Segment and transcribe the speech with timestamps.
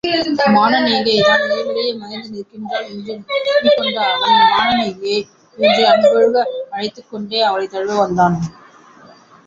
[0.53, 5.17] மானனீகைதான் இருளிடையே மறைந்து நிற்கின்றாள் என்றெண்ணிக் கொண்ட அவன், மானனிகை!
[5.57, 8.37] என்று அன்பொழுக அழைத்துக்கொண்டே அவளைத் தழுவ வந்தான்.